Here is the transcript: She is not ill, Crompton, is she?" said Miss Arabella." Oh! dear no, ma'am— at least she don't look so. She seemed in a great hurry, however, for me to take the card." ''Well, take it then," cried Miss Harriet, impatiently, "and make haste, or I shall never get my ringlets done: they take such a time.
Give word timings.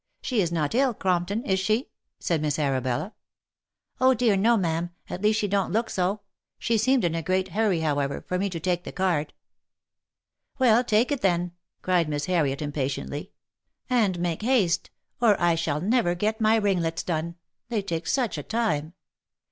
She 0.23 0.41
is 0.41 0.51
not 0.51 0.73
ill, 0.73 0.95
Crompton, 0.95 1.45
is 1.45 1.59
she?" 1.59 1.89
said 2.19 2.41
Miss 2.41 2.57
Arabella." 2.57 3.13
Oh! 4.01 4.15
dear 4.15 4.35
no, 4.35 4.57
ma'am— 4.57 4.89
at 5.11 5.21
least 5.21 5.39
she 5.39 5.47
don't 5.47 5.71
look 5.71 5.91
so. 5.91 6.21
She 6.57 6.75
seemed 6.79 7.03
in 7.05 7.13
a 7.13 7.21
great 7.21 7.49
hurry, 7.49 7.81
however, 7.81 8.19
for 8.27 8.39
me 8.39 8.49
to 8.49 8.59
take 8.59 8.83
the 8.83 8.91
card." 8.91 9.31
''Well, 10.59 10.83
take 10.87 11.11
it 11.11 11.21
then," 11.21 11.51
cried 11.83 12.09
Miss 12.09 12.25
Harriet, 12.25 12.63
impatiently, 12.63 13.29
"and 13.91 14.17
make 14.17 14.41
haste, 14.41 14.89
or 15.21 15.39
I 15.39 15.53
shall 15.53 15.81
never 15.81 16.15
get 16.15 16.41
my 16.41 16.55
ringlets 16.55 17.03
done: 17.03 17.35
they 17.69 17.83
take 17.83 18.07
such 18.07 18.39
a 18.39 18.41
time. 18.41 18.93